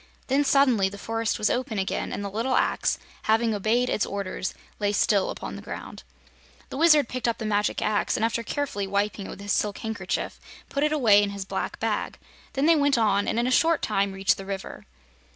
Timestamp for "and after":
8.15-8.41